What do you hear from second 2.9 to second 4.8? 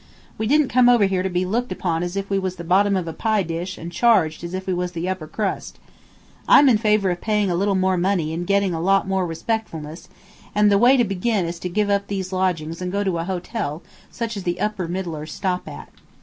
of a pie dish and charged as if we